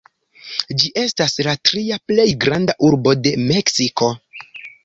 [0.83, 4.13] Ĝi estas la tria plej granda urbo de Meksiko.